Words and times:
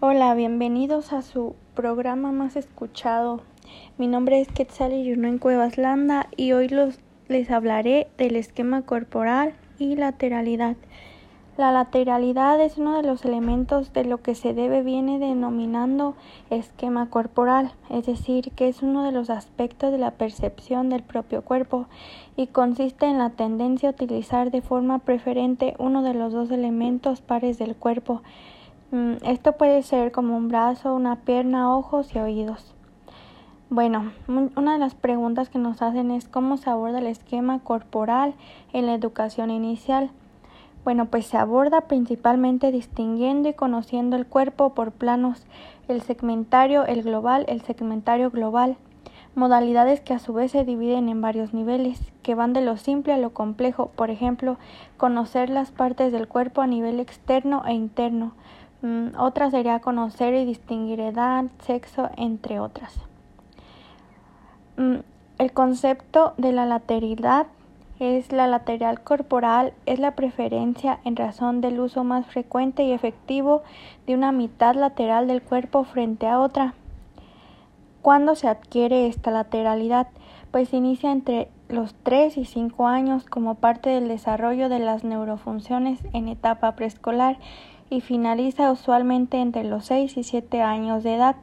Hola, 0.00 0.32
bienvenidos 0.34 1.12
a 1.12 1.22
su 1.22 1.56
programa 1.74 2.30
más 2.30 2.54
escuchado. 2.54 3.40
Mi 3.96 4.06
nombre 4.06 4.40
es 4.40 4.46
Quetzal 4.46 4.92
en 4.92 5.38
Cuevas 5.38 5.76
Landa 5.76 6.28
y 6.36 6.52
hoy 6.52 6.68
los, 6.68 7.00
les 7.26 7.50
hablaré 7.50 8.06
del 8.16 8.36
esquema 8.36 8.82
corporal 8.82 9.54
y 9.76 9.96
lateralidad. 9.96 10.76
La 11.56 11.72
lateralidad 11.72 12.60
es 12.60 12.78
uno 12.78 12.96
de 12.96 13.02
los 13.02 13.24
elementos 13.24 13.92
de 13.92 14.04
lo 14.04 14.22
que 14.22 14.36
se 14.36 14.54
debe 14.54 14.84
viene 14.84 15.18
denominando 15.18 16.14
esquema 16.48 17.10
corporal, 17.10 17.72
es 17.90 18.06
decir, 18.06 18.52
que 18.52 18.68
es 18.68 18.84
uno 18.84 19.02
de 19.02 19.10
los 19.10 19.30
aspectos 19.30 19.90
de 19.90 19.98
la 19.98 20.12
percepción 20.12 20.90
del 20.90 21.02
propio 21.02 21.42
cuerpo 21.42 21.88
y 22.36 22.46
consiste 22.46 23.06
en 23.06 23.18
la 23.18 23.30
tendencia 23.30 23.88
a 23.88 23.92
utilizar 23.92 24.52
de 24.52 24.62
forma 24.62 25.00
preferente 25.00 25.74
uno 25.80 26.04
de 26.04 26.14
los 26.14 26.32
dos 26.32 26.52
elementos 26.52 27.20
pares 27.20 27.58
del 27.58 27.74
cuerpo. 27.74 28.22
Mm, 28.90 29.16
esto 29.22 29.52
puede 29.52 29.82
ser 29.82 30.12
como 30.12 30.34
un 30.34 30.48
brazo, 30.48 30.94
una 30.94 31.16
pierna, 31.16 31.76
ojos 31.76 32.14
y 32.14 32.18
oídos. 32.18 32.74
Bueno, 33.68 34.12
una 34.26 34.72
de 34.72 34.78
las 34.78 34.94
preguntas 34.94 35.50
que 35.50 35.58
nos 35.58 35.82
hacen 35.82 36.10
es 36.10 36.26
cómo 36.26 36.56
se 36.56 36.70
aborda 36.70 37.00
el 37.00 37.06
esquema 37.06 37.58
corporal 37.58 38.32
en 38.72 38.86
la 38.86 38.94
educación 38.94 39.50
inicial. 39.50 40.10
Bueno, 40.84 41.04
pues 41.04 41.26
se 41.26 41.36
aborda 41.36 41.82
principalmente 41.82 42.72
distinguiendo 42.72 43.50
y 43.50 43.52
conociendo 43.52 44.16
el 44.16 44.24
cuerpo 44.24 44.72
por 44.72 44.92
planos, 44.92 45.46
el 45.86 46.00
segmentario, 46.00 46.86
el 46.86 47.02
global, 47.02 47.44
el 47.46 47.60
segmentario 47.60 48.30
global, 48.30 48.78
modalidades 49.34 50.00
que 50.00 50.14
a 50.14 50.18
su 50.18 50.32
vez 50.32 50.52
se 50.52 50.64
dividen 50.64 51.10
en 51.10 51.20
varios 51.20 51.52
niveles, 51.52 52.00
que 52.22 52.34
van 52.34 52.54
de 52.54 52.62
lo 52.62 52.78
simple 52.78 53.12
a 53.12 53.18
lo 53.18 53.34
complejo, 53.34 53.90
por 53.94 54.08
ejemplo, 54.08 54.56
conocer 54.96 55.50
las 55.50 55.72
partes 55.72 56.10
del 56.10 56.26
cuerpo 56.26 56.62
a 56.62 56.66
nivel 56.66 57.00
externo 57.00 57.62
e 57.66 57.74
interno. 57.74 58.32
Mm, 58.82 59.08
otra 59.18 59.50
sería 59.50 59.80
conocer 59.80 60.34
y 60.34 60.44
distinguir 60.44 61.00
edad, 61.00 61.46
sexo, 61.60 62.10
entre 62.16 62.60
otras. 62.60 62.94
Mm, 64.76 64.98
el 65.38 65.52
concepto 65.52 66.34
de 66.36 66.52
la 66.52 66.66
lateralidad 66.66 67.46
es 67.98 68.30
la 68.30 68.46
lateral 68.46 69.00
corporal, 69.00 69.72
es 69.86 69.98
la 69.98 70.14
preferencia 70.14 71.00
en 71.04 71.16
razón 71.16 71.60
del 71.60 71.80
uso 71.80 72.04
más 72.04 72.26
frecuente 72.26 72.84
y 72.84 72.92
efectivo 72.92 73.62
de 74.06 74.14
una 74.14 74.30
mitad 74.30 74.76
lateral 74.76 75.26
del 75.26 75.42
cuerpo 75.42 75.82
frente 75.82 76.28
a 76.28 76.38
otra. 76.38 76.74
¿Cuándo 78.02 78.36
se 78.36 78.46
adquiere 78.46 79.08
esta 79.08 79.32
lateralidad? 79.32 80.06
Pues 80.52 80.72
inicia 80.72 81.10
entre 81.10 81.48
los 81.68 81.94
3 82.04 82.38
y 82.38 82.44
5 82.44 82.86
años 82.86 83.24
como 83.24 83.56
parte 83.56 83.90
del 83.90 84.06
desarrollo 84.06 84.68
de 84.68 84.78
las 84.78 85.02
neurofunciones 85.02 85.98
en 86.12 86.28
etapa 86.28 86.76
preescolar 86.76 87.36
y 87.90 88.00
finaliza 88.00 88.70
usualmente 88.70 89.38
entre 89.38 89.64
los 89.64 89.86
6 89.86 90.16
y 90.16 90.22
7 90.22 90.62
años 90.62 91.02
de 91.02 91.14
edad. 91.14 91.36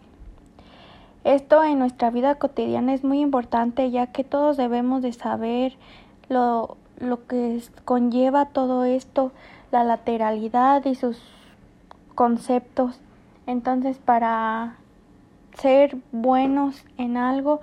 Esto 1.24 1.64
en 1.64 1.80
nuestra 1.80 2.12
vida 2.12 2.36
cotidiana 2.36 2.94
es 2.94 3.04
muy 3.04 3.20
importante 3.20 3.90
ya 3.90 4.08
que 4.08 4.24
todos 4.24 4.58
debemos 4.58 5.02
de 5.02 5.14
saber 5.14 5.76
lo, 6.30 6.78
lo 7.00 7.26
que 7.28 7.62
conlleva 7.84 8.46
todo 8.46 8.86
esto, 8.86 9.32
la 9.72 9.84
lateralidad 9.84 10.86
y 10.86 10.96
sus 10.96 11.22
conceptos. 12.14 13.00
Entonces, 13.48 13.98
para 13.98 14.76
ser 15.58 15.98
buenos 16.12 16.84
en 16.98 17.18
algo, 17.18 17.62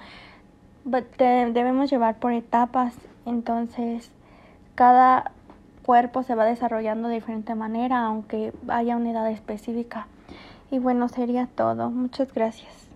debemos 0.84 1.91
llevar 1.91 2.19
por 2.19 2.33
etapas. 2.33 2.94
Entonces, 3.27 4.11
cada 4.74 5.31
cuerpo 5.83 6.22
se 6.22 6.34
va 6.34 6.44
desarrollando 6.44 7.08
de 7.08 7.16
diferente 7.16 7.55
manera, 7.55 8.05
aunque 8.05 8.52
haya 8.69 8.97
una 8.97 9.11
edad 9.11 9.30
específica. 9.30 10.06
Y 10.70 10.78
bueno, 10.78 11.08
sería 11.08 11.47
todo. 11.47 11.91
Muchas 11.91 12.33
gracias. 12.33 12.91